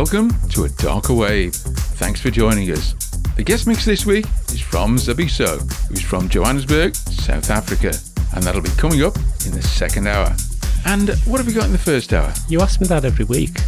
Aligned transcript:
Welcome 0.00 0.30
to 0.48 0.64
A 0.64 0.68
Darker 0.70 1.12
Wave. 1.12 1.52
Thanks 1.52 2.22
for 2.22 2.30
joining 2.30 2.70
us. 2.70 2.94
The 3.36 3.42
guest 3.42 3.66
mix 3.66 3.84
this 3.84 4.06
week 4.06 4.24
is 4.48 4.58
from 4.58 4.96
Xabiso, 4.96 5.60
who's 5.88 6.00
from 6.00 6.26
Johannesburg, 6.30 6.96
South 6.96 7.50
Africa, 7.50 7.92
and 8.34 8.42
that'll 8.42 8.62
be 8.62 8.70
coming 8.78 9.02
up 9.02 9.14
in 9.44 9.52
the 9.52 9.60
second 9.60 10.06
hour. 10.06 10.34
And 10.86 11.10
what 11.26 11.36
have 11.36 11.46
we 11.46 11.52
got 11.52 11.66
in 11.66 11.72
the 11.72 11.76
first 11.76 12.14
hour? 12.14 12.32
You 12.48 12.62
ask 12.62 12.80
me 12.80 12.86
that 12.86 13.04
every 13.04 13.26
week. 13.26 13.58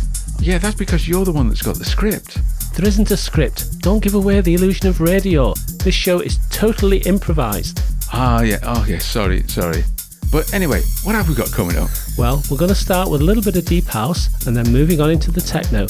Yeah, 0.40 0.56
that's 0.56 0.74
because 0.74 1.06
you're 1.06 1.26
the 1.26 1.32
one 1.32 1.50
that's 1.50 1.60
got 1.60 1.76
the 1.76 1.84
script. 1.84 2.38
There 2.76 2.88
isn't 2.88 3.10
a 3.10 3.16
script. 3.18 3.80
Don't 3.80 4.02
give 4.02 4.14
away 4.14 4.40
the 4.40 4.54
illusion 4.54 4.86
of 4.86 5.02
radio. 5.02 5.52
This 5.84 5.94
show 5.94 6.20
is 6.20 6.38
totally 6.48 7.00
improvised. 7.00 7.82
Ah, 8.10 8.40
yeah, 8.40 8.58
oh, 8.62 8.86
yeah, 8.88 9.00
sorry, 9.00 9.46
sorry. 9.48 9.84
But 10.32 10.54
anyway, 10.54 10.80
what 11.04 11.14
have 11.14 11.28
we 11.28 11.34
got 11.34 11.52
coming 11.52 11.76
up? 11.76 11.90
Well, 12.16 12.42
we're 12.50 12.56
going 12.56 12.70
to 12.70 12.74
start 12.74 13.10
with 13.10 13.20
a 13.20 13.24
little 13.24 13.42
bit 13.42 13.54
of 13.54 13.66
deep 13.66 13.84
house 13.84 14.46
and 14.46 14.56
then 14.56 14.72
moving 14.72 14.98
on 15.02 15.10
into 15.10 15.30
the 15.30 15.42
techno. 15.42 15.88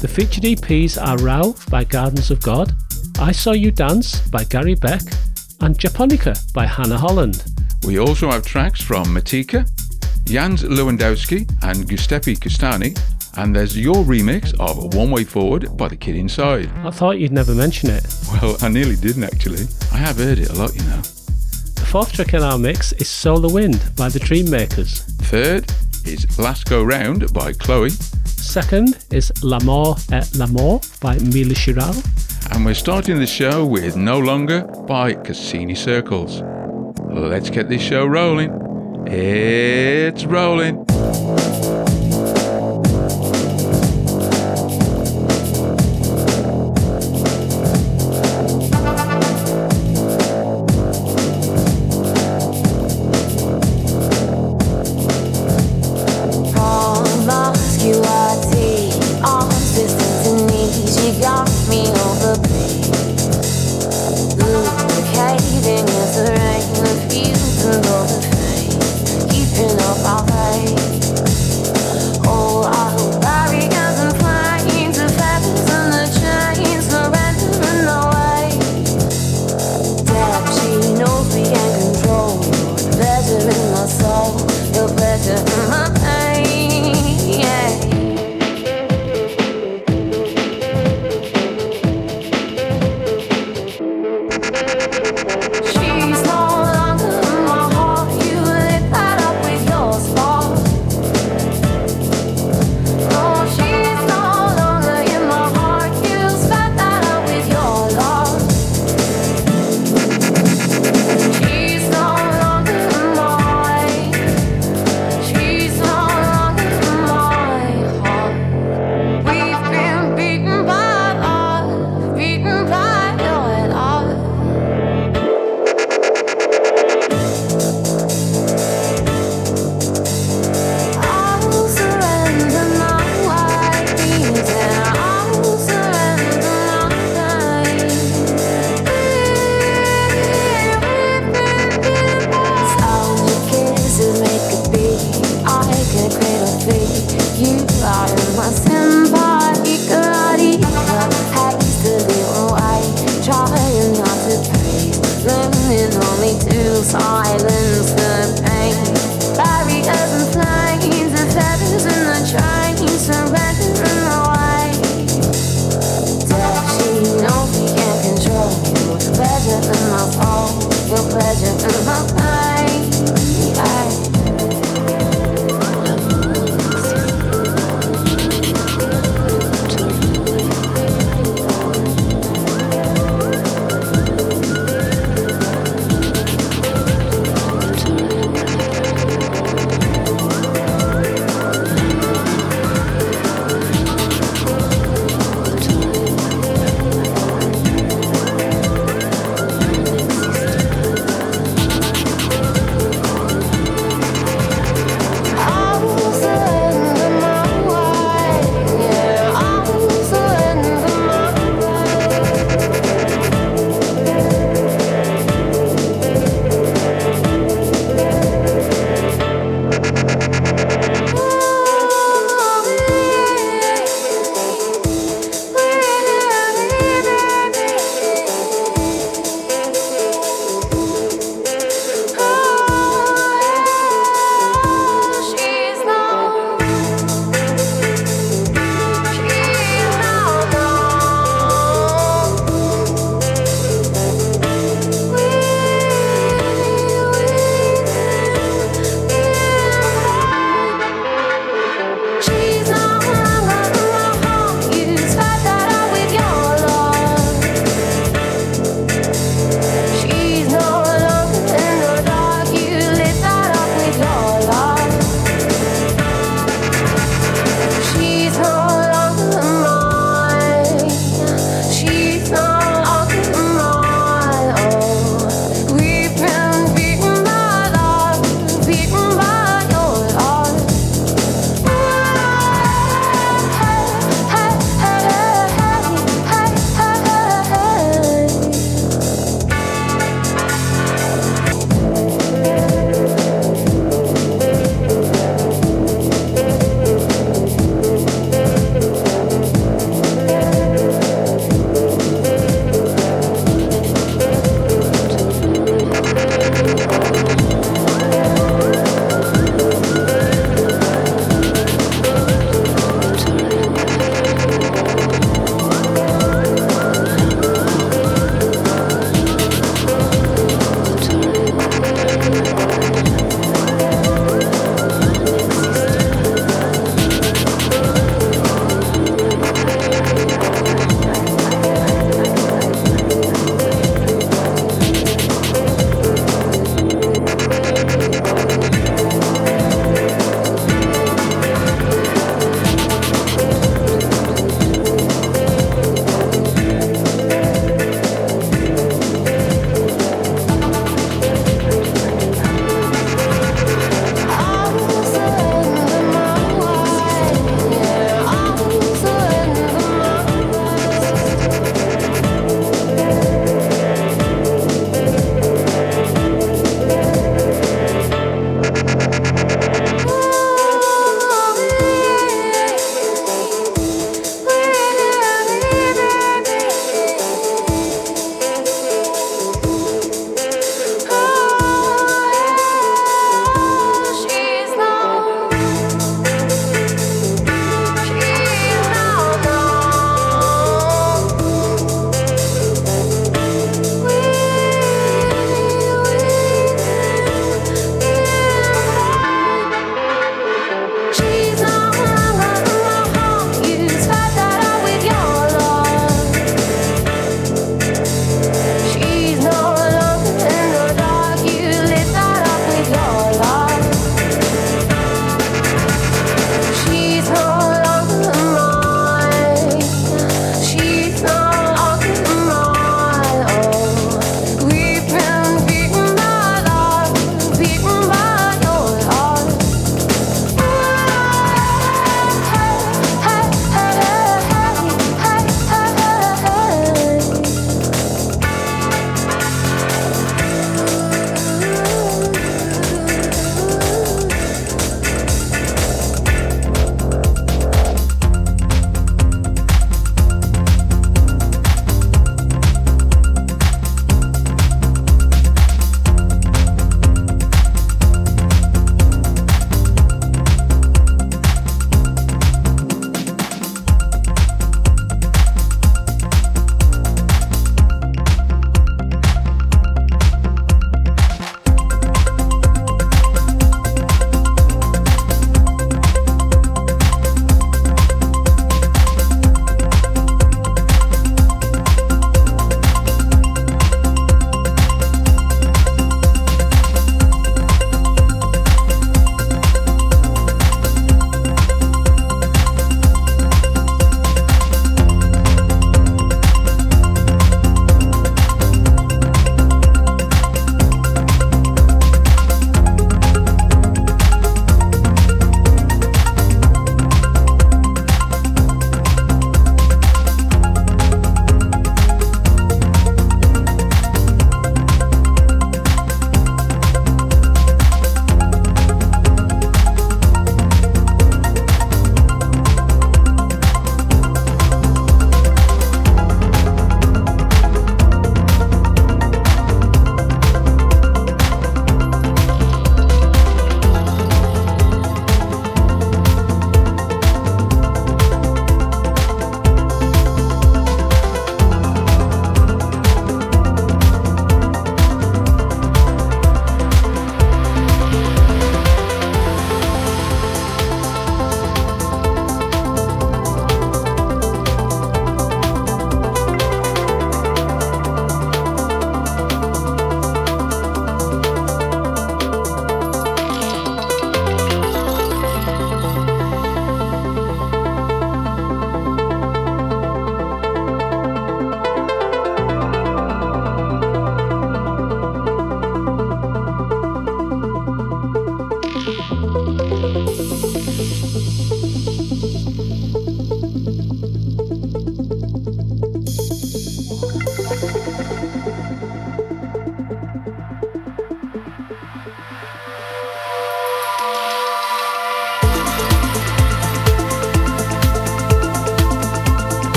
The 0.00 0.08
featured 0.08 0.44
EPs 0.44 0.96
are 0.96 1.18
Rau 1.18 1.54
by 1.68 1.84
Gardens 1.84 2.30
of 2.30 2.40
God, 2.40 2.72
I 3.18 3.32
Saw 3.32 3.52
You 3.52 3.70
Dance 3.70 4.26
by 4.30 4.44
Gary 4.44 4.74
Beck, 4.74 5.02
and 5.60 5.78
Japonica 5.78 6.34
by 6.54 6.64
Hannah 6.64 6.96
Holland. 6.96 7.44
We 7.84 7.98
also 7.98 8.30
have 8.30 8.46
tracks 8.46 8.80
from 8.80 9.04
Matika, 9.08 9.68
Jans 10.24 10.62
Lewandowski, 10.62 11.46
and 11.62 11.86
Giuseppe 11.86 12.34
Custani, 12.34 12.96
and 13.36 13.54
there's 13.54 13.78
your 13.78 13.96
remix 13.96 14.58
of 14.58 14.94
One 14.94 15.10
Way 15.10 15.24
Forward 15.24 15.76
by 15.76 15.88
The 15.88 15.96
Kid 15.96 16.16
Inside. 16.16 16.70
I 16.76 16.90
thought 16.90 17.18
you'd 17.18 17.32
never 17.32 17.54
mention 17.54 17.90
it. 17.90 18.06
Well, 18.32 18.56
I 18.62 18.68
nearly 18.68 18.96
didn't 18.96 19.24
actually. 19.24 19.66
I 19.92 19.98
have 19.98 20.16
heard 20.16 20.38
it 20.38 20.48
a 20.48 20.54
lot, 20.54 20.74
you 20.74 20.82
know. 20.84 21.02
The 21.76 21.86
fourth 21.86 22.14
track 22.14 22.32
in 22.32 22.42
our 22.42 22.58
mix 22.58 22.92
is 22.94 23.08
Solar 23.10 23.52
Wind 23.52 23.82
by 23.96 24.08
the 24.08 24.18
Dream 24.18 24.46
Maker'z. 24.46 25.02
Third 25.28 25.70
is 26.04 26.38
Last 26.38 26.68
Go 26.68 26.82
Round 26.82 27.32
by 27.32 27.52
Chloe, 27.52 27.90
Second 28.24 28.98
is 29.10 29.30
L'amour 29.42 29.96
et 30.12 30.28
l'amour 30.36 30.80
by 31.00 31.16
Mila 31.18 31.54
Chiral. 31.54 31.94
and 32.52 32.64
we're 32.64 32.74
starting 32.74 33.18
the 33.18 33.26
show 33.26 33.64
with 33.64 33.96
No 33.96 34.18
Longer 34.18 34.62
by 34.88 35.14
Cassini 35.14 35.74
Circles. 35.74 36.42
Let's 37.12 37.50
get 37.50 37.68
this 37.68 37.82
show 37.82 38.06
rolling. 38.06 38.50
It's 39.06 40.24
rolling. 40.24 40.84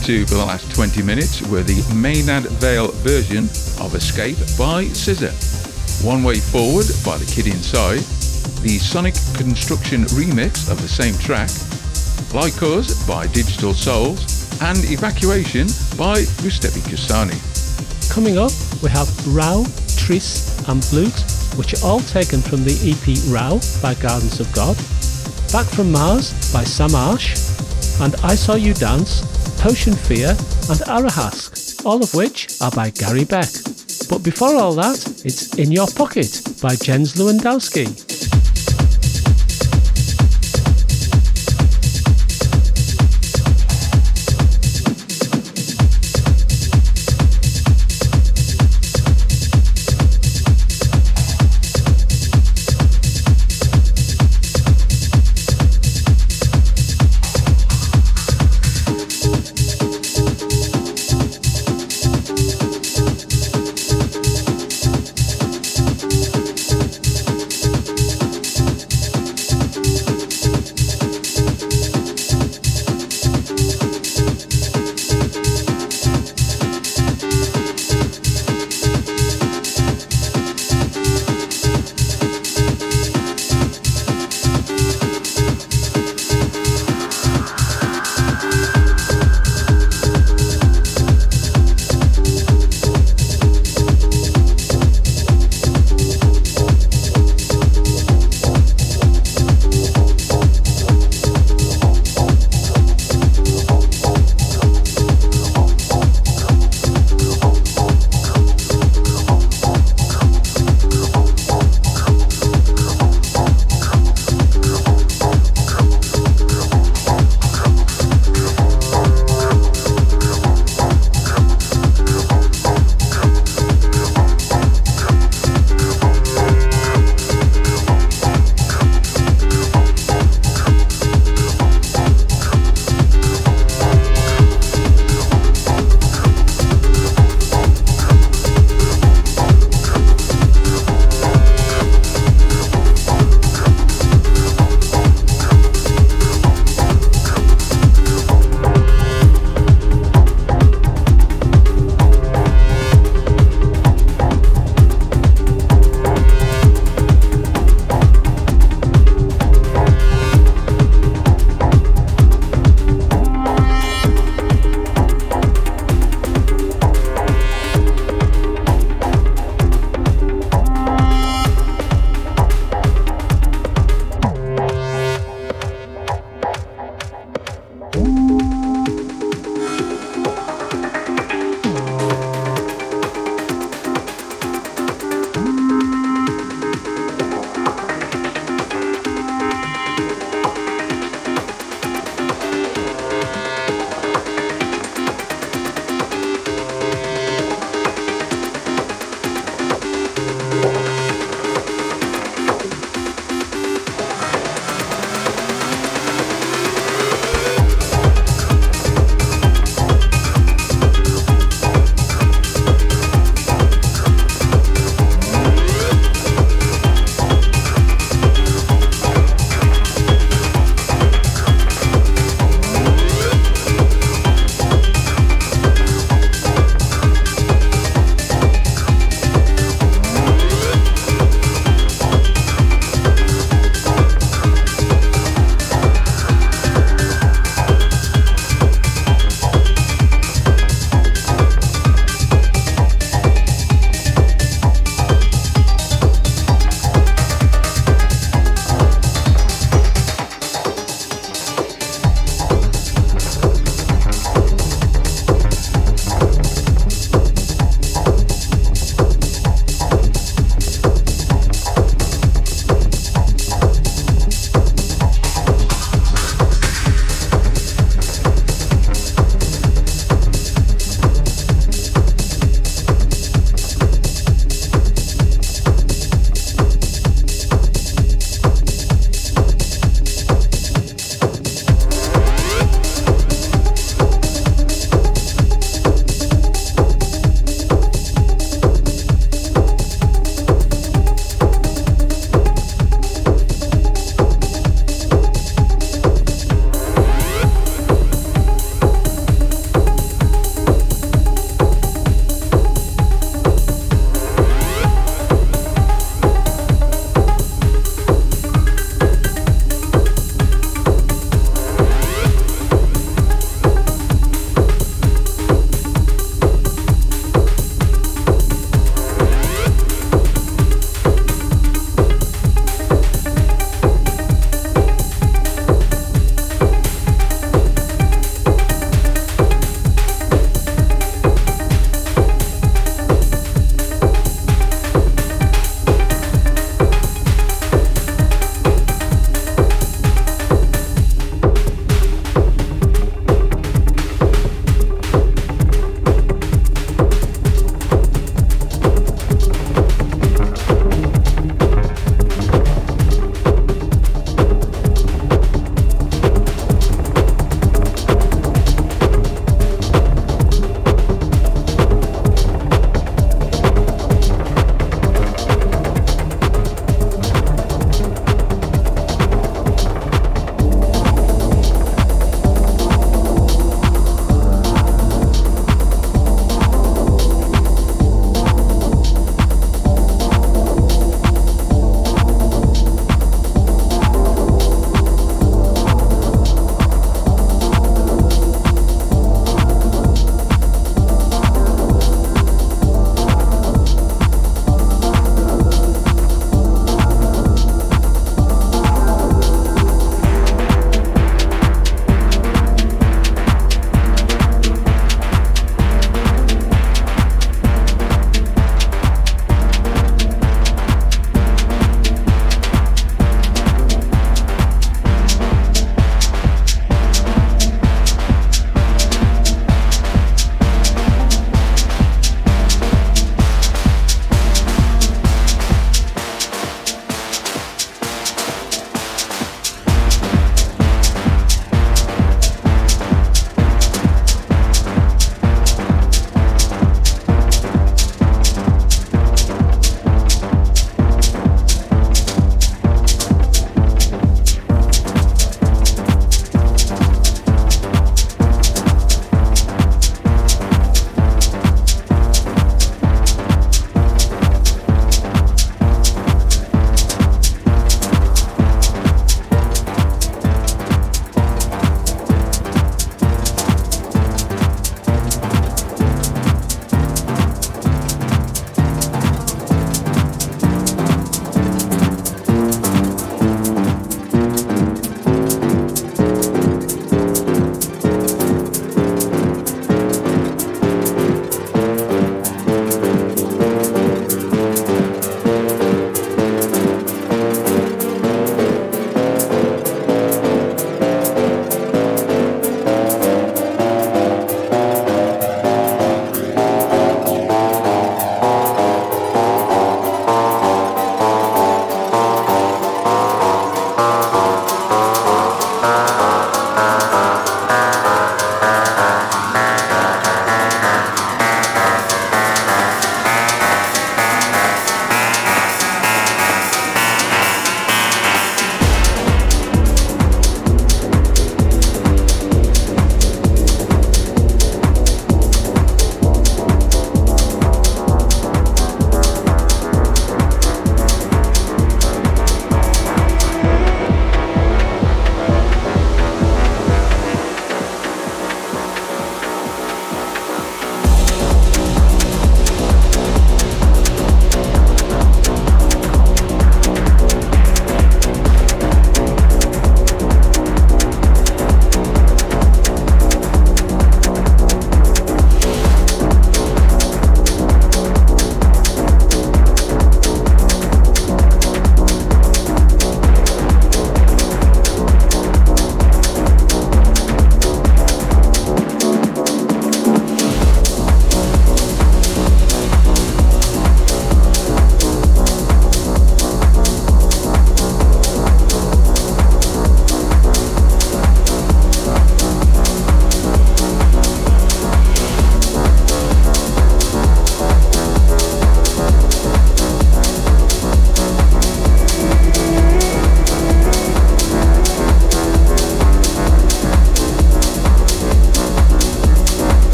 Listening 0.00 0.26
to 0.26 0.30
for 0.30 0.38
the 0.38 0.46
last 0.46 0.74
20 0.74 1.02
minutes 1.02 1.42
were 1.48 1.62
the 1.62 1.80
Maenad 1.92 2.44
Veyl 2.58 2.90
version 3.02 3.44
of 3.84 3.94
Escape 3.94 4.38
by 4.56 4.84
Scissor, 4.84 5.32
One 6.06 6.24
Way 6.24 6.36
Forward 6.40 6.86
by 7.04 7.18
The 7.18 7.26
Kid 7.26 7.46
Inside, 7.46 8.00
the 8.62 8.78
Sonic 8.78 9.14
Construction 9.34 10.04
remix 10.16 10.70
of 10.70 10.80
the 10.80 10.88
same 10.88 11.12
track, 11.18 11.50
Like 12.32 12.62
Us 12.62 13.06
by 13.06 13.26
Digital 13.26 13.74
Souls, 13.74 14.48
and 14.62 14.78
Evacuation 14.90 15.68
by 15.98 16.24
Giuseppe 16.40 16.80
Cassani. 16.88 17.36
Coming 18.10 18.38
up, 18.38 18.52
we 18.82 18.88
have 18.88 19.08
Rau, 19.28 19.66
Tris, 19.98 20.56
and 20.68 20.80
Blute, 20.88 21.58
which 21.58 21.74
are 21.74 21.84
all 21.84 22.00
taken 22.00 22.40
from 22.40 22.64
the 22.64 22.72
EP 22.88 23.04
Rau 23.28 23.60
by 23.82 23.94
Gardens 24.00 24.40
of 24.40 24.50
God, 24.52 24.76
Back 25.52 25.66
from 25.66 25.92
Mars 25.92 26.32
by 26.52 26.64
Sam 26.64 26.90
Arsh, 26.90 27.36
and 28.00 28.14
I 28.24 28.34
Saw 28.34 28.54
You 28.54 28.72
Dance, 28.72 29.29
Potion 29.60 29.92
Fear, 29.92 30.30
and 30.30 30.80
Arahask, 30.88 31.84
all 31.84 32.02
of 32.02 32.14
which 32.14 32.48
are 32.62 32.70
by 32.70 32.88
Gary 32.88 33.26
Beck. 33.26 33.50
But 34.08 34.20
before 34.24 34.54
all 34.54 34.72
that, 34.76 35.06
it's 35.22 35.58
In 35.58 35.70
Your 35.70 35.86
Pocket 35.86 36.40
by 36.62 36.76
Jens 36.76 37.16
Lewandowski. 37.16 38.09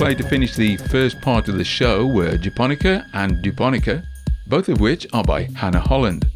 Way 0.00 0.14
to 0.14 0.26
finish 0.26 0.56
the 0.56 0.78
first 0.78 1.20
part 1.20 1.46
of 1.48 1.58
the 1.58 1.64
show 1.64 2.06
were 2.06 2.38
Japonica 2.38 3.06
and 3.12 3.42
Duponica, 3.42 4.02
both 4.46 4.70
of 4.70 4.80
which 4.80 5.06
are 5.12 5.22
by 5.22 5.42
Hannah 5.54 5.80
Holland. 5.80 6.26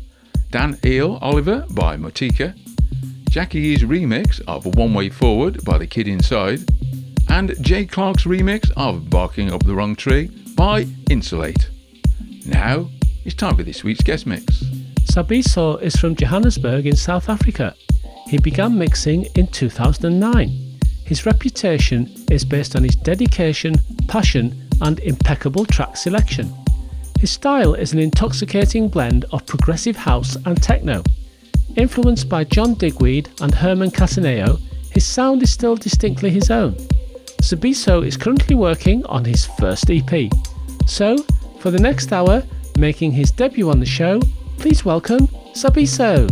Dan 0.51 0.79
Eel 0.85 1.19
Oliver 1.23 1.65
by 1.71 1.97
Motika, 1.97 2.55
Jacki-e's 3.31 3.83
remix 3.83 4.43
of 4.47 4.67
One 4.77 4.93
Way 4.93 5.09
Forward 5.09 5.65
by 5.65 5.79
The 5.79 5.87
Kid 5.87 6.09
Inside, 6.09 6.61
and 7.31 7.55
Jay 7.62 7.87
Clark's 7.87 8.25
remix 8.25 8.71
of 8.77 9.09
Barking 9.09 9.51
Up 9.51 9.65
the 9.65 9.75
Wrong 9.75 9.97
Tree 9.97 10.27
by 10.55 10.87
Insulate. 11.09 11.71
Now, 12.45 12.91
it's 13.25 13.35
time 13.35 13.57
for 13.57 13.62
this 13.62 13.83
week's 13.83 14.05
guest 14.05 14.27
mix. 14.27 14.62
Xabiso 15.07 15.81
is 15.81 15.97
from 15.97 16.17
Johannesburg 16.17 16.87
in 16.87 16.97
South 16.97 17.31
Africa. 17.31 17.75
He 18.27 18.37
began 18.37 18.77
mixing 18.77 19.25
in 19.35 19.47
2009. 19.47 20.64
His 21.05 21.27
reputation 21.27 22.11
is 22.31 22.45
based 22.45 22.75
on 22.75 22.83
his 22.83 22.97
dedication, 22.97 23.75
passion, 24.09 24.69
and 24.81 25.01
impeccable 25.01 25.67
track 25.67 25.97
selection. 25.97 26.53
His 27.21 27.31
style 27.31 27.75
is 27.75 27.93
an 27.93 27.99
intoxicating 27.99 28.89
blend 28.89 29.27
of 29.33 29.47
progressive 29.47 29.97
house 29.97 30.37
and 30.47 30.63
techno. 30.63 31.03
Influenced 31.77 32.29
by 32.29 32.45
John 32.45 32.75
Digweed 32.75 33.29
and 33.41 33.55
Hernan 33.55 33.91
Cattaneo, 33.91 34.61
his 34.93 35.05
sound 35.05 35.43
is 35.43 35.53
still 35.53 35.77
distinctly 35.77 36.31
his 36.31 36.51
own. 36.51 36.75
Xabiso 37.43 38.07
is 38.07 38.17
currently 38.17 38.57
working 38.57 39.05
on 39.07 39.25
his 39.25 39.45
first 39.45 39.91
EP. 39.91 40.31
So, 40.87 41.19
for 41.59 41.71
the 41.71 41.81
next 41.81 42.13
hour, 42.13 42.43
making 42.79 43.13
his 43.13 43.31
debut 43.31 43.71
on 43.71 43.81
the 43.81 43.87
show, 43.87 44.21
please 44.57 44.85
welcome 44.85 45.27
Xabiso. 45.53 46.31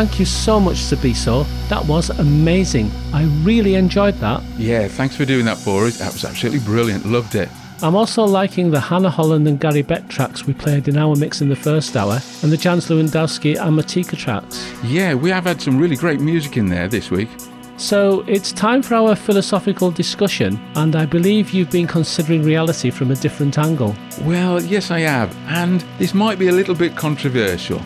Thank 0.00 0.18
you 0.18 0.24
so 0.24 0.58
much, 0.58 0.76
Xabiso. 0.76 1.46
That 1.68 1.84
was 1.84 2.08
amazing. 2.08 2.90
I 3.12 3.24
really 3.42 3.74
enjoyed 3.74 4.14
that. 4.14 4.42
Yeah, 4.56 4.88
thanks 4.88 5.14
for 5.14 5.26
doing 5.26 5.44
that 5.44 5.58
for 5.58 5.84
us. 5.84 5.98
That 5.98 6.10
was 6.14 6.24
absolutely 6.24 6.60
brilliant. 6.60 7.04
Loved 7.04 7.34
it. 7.34 7.50
I'm 7.82 7.94
also 7.94 8.24
liking 8.24 8.70
the 8.70 8.80
Hannah 8.80 9.10
Holland 9.10 9.46
and 9.46 9.60
Gary 9.60 9.82
Beck 9.82 10.08
tracks 10.08 10.46
we 10.46 10.54
played 10.54 10.88
in 10.88 10.96
our 10.96 11.14
mix 11.16 11.42
in 11.42 11.50
the 11.50 11.54
first 11.54 11.94
hour, 11.98 12.18
and 12.42 12.50
the 12.50 12.56
Jans 12.56 12.88
Lewandowski 12.88 13.60
and 13.60 13.78
Matika 13.78 14.16
tracks. 14.16 14.72
Yeah, 14.82 15.12
we 15.12 15.28
have 15.28 15.44
had 15.44 15.60
some 15.60 15.78
really 15.78 15.96
great 15.96 16.22
music 16.22 16.56
in 16.56 16.70
there 16.70 16.88
this 16.88 17.10
week. 17.10 17.28
So 17.76 18.24
it's 18.26 18.52
time 18.52 18.80
for 18.80 18.94
our 18.94 19.14
philosophical 19.14 19.90
discussion, 19.90 20.58
and 20.76 20.96
I 20.96 21.04
believe 21.04 21.50
you've 21.50 21.70
been 21.70 21.86
considering 21.86 22.42
reality 22.42 22.88
from 22.88 23.10
a 23.10 23.16
different 23.16 23.58
angle. 23.58 23.94
Well, 24.22 24.62
yes, 24.62 24.90
I 24.90 25.00
have, 25.00 25.36
and 25.48 25.84
this 25.98 26.14
might 26.14 26.38
be 26.38 26.48
a 26.48 26.52
little 26.52 26.74
bit 26.74 26.96
controversial. 26.96 27.82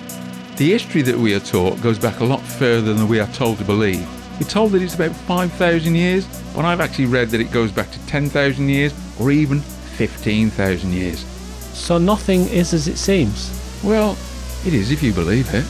The 0.57 0.71
history 0.71 1.03
that 1.03 1.19
we 1.19 1.35
are 1.35 1.41
taught 1.41 1.83
goes 1.83 1.99
back 1.99 2.21
a 2.21 2.25
lot 2.25 2.41
further 2.41 2.95
than 2.95 3.09
we 3.09 3.19
are 3.19 3.27
told 3.33 3.59
to 3.59 3.65
believe. 3.65 4.07
We're 4.39 4.47
told 4.47 4.71
that 4.73 4.83
it's 4.83 4.95
about 4.95 5.11
5,000 5.11 5.97
years, 5.97 6.29
but 6.55 6.65
I've 6.65 6.81
actually 6.81 7.07
read 7.07 7.31
that 7.31 7.41
it 7.41 7.51
goes 7.51 7.73
back 7.73 7.91
to 7.91 8.07
10,000 8.07 8.69
years 8.69 8.95
or 9.19 9.33
even 9.33 9.61
15,000 9.61 10.93
years. 10.93 11.25
So 11.73 11.99
nothing 11.99 12.47
is 12.51 12.73
as 12.73 12.87
it 12.87 12.99
seems. 12.99 13.51
Well, 13.83 14.17
it 14.65 14.75
is 14.75 14.93
if 14.93 15.03
you 15.03 15.13
believe 15.13 15.53
it. 15.53 15.65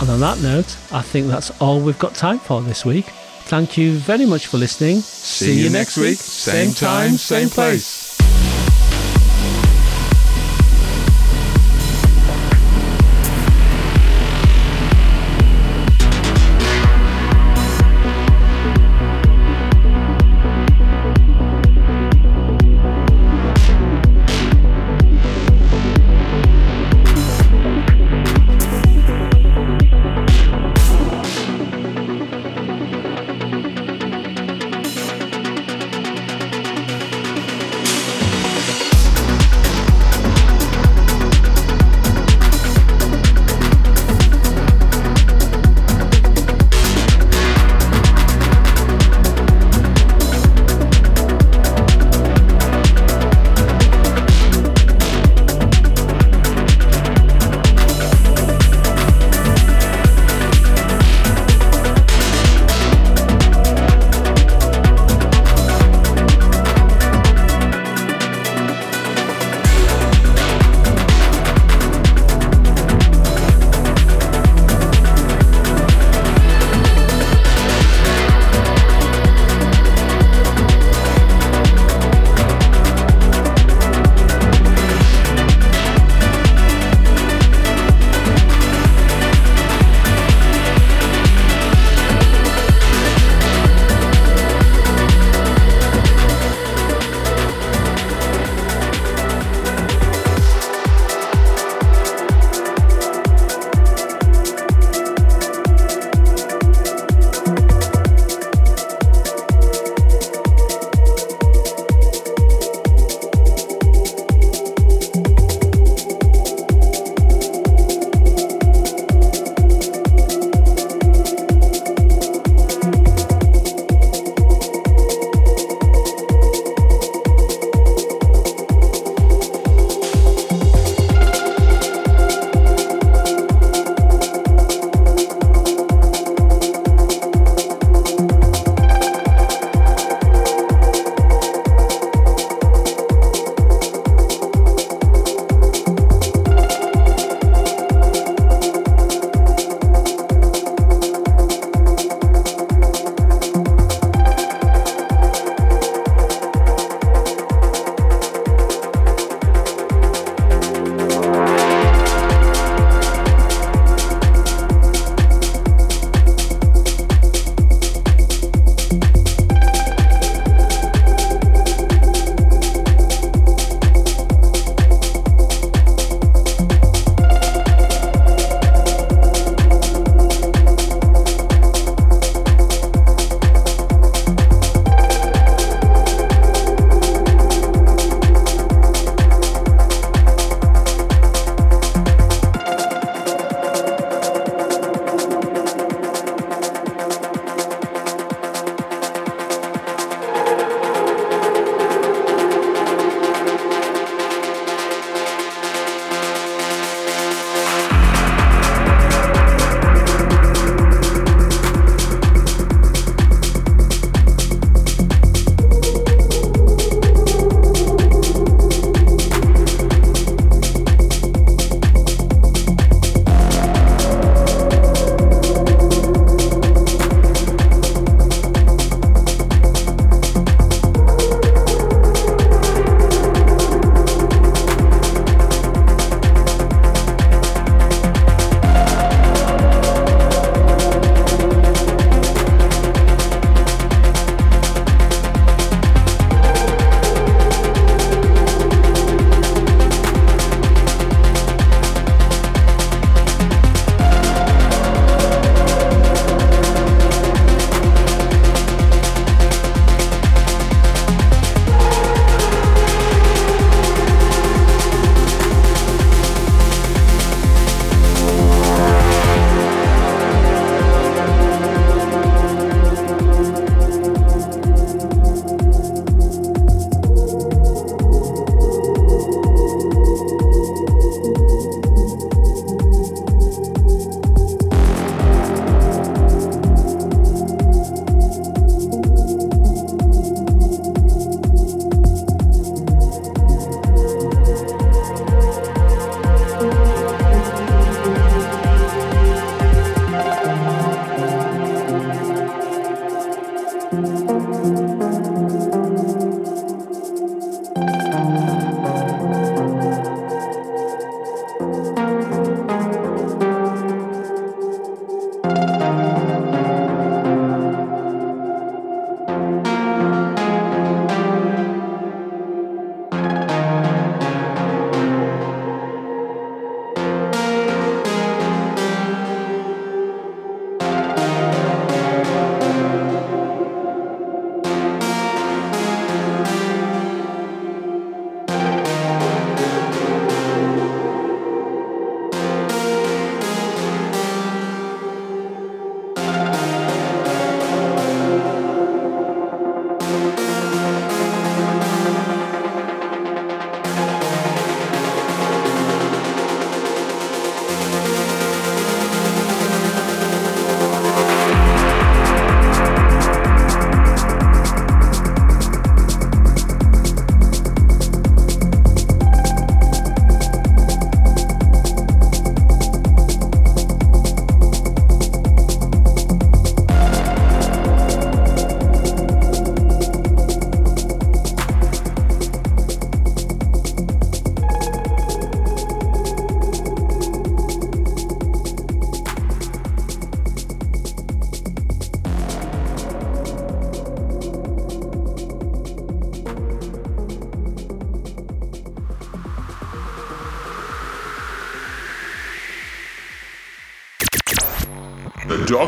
And 0.00 0.08
on 0.08 0.20
that 0.20 0.40
note, 0.40 0.74
I 0.90 1.02
think 1.02 1.26
that's 1.26 1.50
all 1.60 1.78
we've 1.78 1.98
got 1.98 2.14
time 2.14 2.38
for 2.38 2.62
this 2.62 2.86
week. 2.86 3.04
Thank 3.44 3.76
you 3.76 3.98
very 3.98 4.24
much 4.24 4.46
for 4.46 4.56
listening. 4.56 5.00
See, 5.00 5.62
you 5.62 5.68
next 5.68 5.98
week, 5.98 6.16
same 6.16 6.72
time, 6.72 7.18
same 7.18 7.50
place. 7.50 8.06
The 8.06 8.09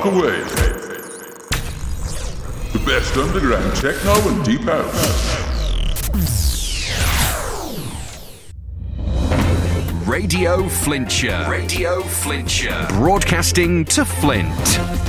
Darker 0.02 0.20
Wave. 0.20 0.50
The 2.72 2.82
best 2.84 3.16
underground 3.16 3.76
techno 3.76 4.12
and 4.28 4.44
deep 4.44 4.62
house. 4.62 5.38
Radio 10.08 10.68
Flintshire. 10.68 11.48
Radio 11.48 12.02
Flintshire. 12.02 12.88
Broadcasting 12.88 13.84
to 13.84 14.04
Flint. 14.04 15.01